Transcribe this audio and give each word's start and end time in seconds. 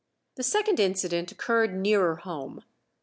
The 0.33 0.41
second 0.41 0.79
incident 0.79 1.31
occurred 1.31 1.75
nearer 1.75 2.15
home. 2.15 2.63